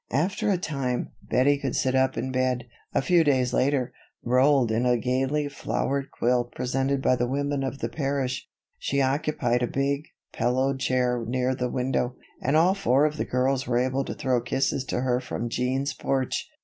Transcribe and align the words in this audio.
After 0.09 0.49
a 0.49 0.57
time, 0.57 1.11
Bettie 1.21 1.59
could 1.59 1.75
sit 1.75 1.93
up 1.93 2.17
in 2.17 2.31
bed. 2.31 2.65
A 2.91 3.03
few 3.03 3.23
days 3.23 3.53
later, 3.53 3.93
rolled 4.23 4.71
in 4.71 4.83
a 4.83 4.97
gaily 4.97 5.47
flowered 5.47 6.09
quilt 6.09 6.55
presented 6.55 7.03
by 7.03 7.15
the 7.15 7.27
women 7.27 7.61
of 7.61 7.77
the 7.81 7.87
parish; 7.87 8.49
she 8.79 8.99
occupied 8.99 9.61
a 9.61 9.67
big, 9.67 10.05
pillowed 10.33 10.79
chair 10.79 11.23
near 11.27 11.53
the 11.53 11.69
window; 11.69 12.15
and 12.41 12.57
all 12.57 12.73
four 12.73 13.05
of 13.05 13.17
the 13.17 13.25
girls 13.25 13.67
were 13.67 13.77
able 13.77 14.03
to 14.05 14.15
throw 14.15 14.41
kisses 14.41 14.83
to 14.85 15.01
her 15.01 15.19
from 15.19 15.49
Jean's 15.49 15.93
porch. 15.93 16.49